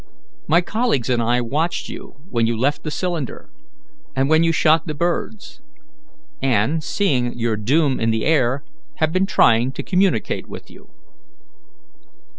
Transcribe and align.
My 0.47 0.61
colleagues 0.61 1.11
and 1.11 1.21
I 1.21 1.41
watched 1.41 1.87
you 1.87 2.15
when 2.31 2.47
you 2.47 2.57
left 2.57 2.81
the 2.81 2.89
cylinder 2.89 3.51
and 4.15 4.31
when 4.31 4.41
you 4.43 4.51
shot 4.51 4.87
the 4.87 4.95
birds, 4.95 5.61
and, 6.41 6.83
seeing 6.83 7.37
your 7.37 7.55
doom 7.55 7.99
in 7.99 8.09
the 8.09 8.25
air, 8.25 8.63
have 8.95 9.13
been 9.13 9.27
trying 9.27 9.71
to 9.73 9.83
communicate 9.83 10.47
with 10.47 10.71
you." 10.71 10.89